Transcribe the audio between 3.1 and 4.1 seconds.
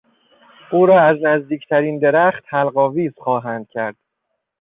خواهند کرد.